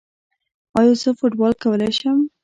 ایا 0.79 0.93
زه 1.01 1.09
فوټبال 1.19 1.53
کولی 1.63 1.91
شم؟ 1.99 2.17